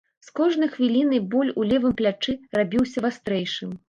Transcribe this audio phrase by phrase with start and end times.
[0.27, 3.77] З кожнай хвілінай боль у левым плячы рабіўся вастрэйшым.